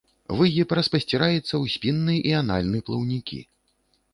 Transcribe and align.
Выгіб 0.37 0.69
распасціраецца 0.79 1.39
ў 1.39 1.65
спінны 1.75 2.15
і 2.31 2.33
анальны 2.41 2.83
плаўнікі. 2.89 3.39